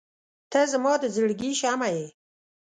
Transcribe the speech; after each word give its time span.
•ته 0.51 0.59
زما 0.71 0.93
د 1.01 1.03
زړګي 1.15 1.51
شمعه 1.61 1.87
یې. 1.97 2.07